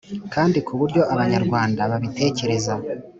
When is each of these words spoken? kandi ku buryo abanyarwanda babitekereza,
kandi 0.33 0.57
ku 0.67 0.73
buryo 0.79 1.01
abanyarwanda 1.13 1.81
babitekereza, 1.91 2.73